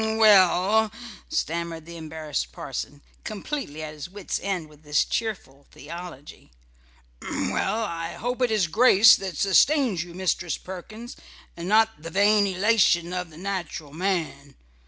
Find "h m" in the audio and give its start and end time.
0.01-0.07, 0.09-0.17